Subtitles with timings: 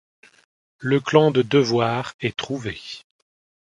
[0.79, 2.81] Le clan de Devoir est trouvé.